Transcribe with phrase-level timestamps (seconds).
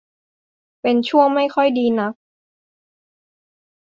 [0.81, 2.13] เป็นช่วงไม่ค่อยดีนัก